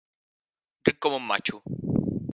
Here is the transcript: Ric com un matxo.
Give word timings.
Ric 0.89 0.97
com 1.07 1.19
un 1.19 1.29
matxo. 1.33 1.63